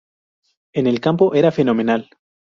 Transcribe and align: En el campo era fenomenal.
En 0.73 0.87
el 0.87 0.99
campo 0.99 1.35
era 1.35 1.51
fenomenal. 1.51 2.09